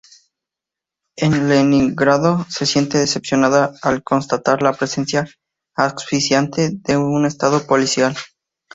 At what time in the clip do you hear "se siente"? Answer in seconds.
2.49-2.97